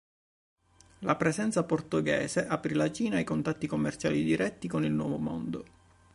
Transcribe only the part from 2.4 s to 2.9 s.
aprì